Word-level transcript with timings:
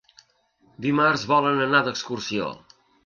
Dimarts 0.85 1.25
volen 1.33 1.61
anar 1.67 1.83
d'excursió. 1.89 2.49